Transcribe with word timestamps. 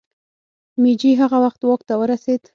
مېجي 0.81 1.11
هغه 1.21 1.37
وخت 1.43 1.61
واک 1.67 1.81
ته 1.87 1.93
ورسېد. 1.99 2.41